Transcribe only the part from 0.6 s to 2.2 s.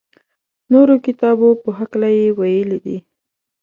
نورو کتابو په هکله